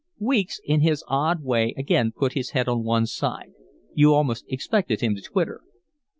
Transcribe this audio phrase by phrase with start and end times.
[0.17, 3.51] Weeks in his odd way again put his head on one side:
[3.93, 5.61] you almost expected him to twitter.